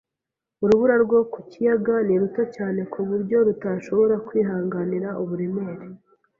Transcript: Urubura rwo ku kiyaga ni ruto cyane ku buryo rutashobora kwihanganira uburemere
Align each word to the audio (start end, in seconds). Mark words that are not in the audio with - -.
Urubura 0.63 0.95
rwo 1.03 1.19
ku 1.31 1.39
kiyaga 1.49 1.95
ni 2.07 2.15
ruto 2.21 2.41
cyane 2.55 2.81
ku 2.91 2.99
buryo 3.07 3.37
rutashobora 3.47 4.15
kwihanganira 4.27 5.09
uburemere 5.21 5.85